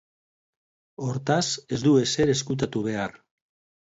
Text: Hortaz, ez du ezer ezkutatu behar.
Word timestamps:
Hortaz, 1.07 1.43
ez 1.77 1.79
du 1.87 1.93
ezer 2.05 2.33
ezkutatu 2.35 2.83
behar. 2.89 3.17